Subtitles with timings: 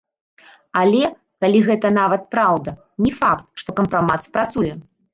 [0.81, 1.01] Але,
[1.45, 2.75] калі гэта нават праўда,
[3.07, 4.73] не факт, што кампрамат спрацуе.